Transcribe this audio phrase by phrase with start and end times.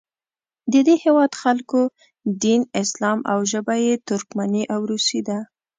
[0.71, 1.79] د دې هیواد خلکو
[2.43, 5.39] دین اسلام او ژبه یې ترکمني او روسي ده.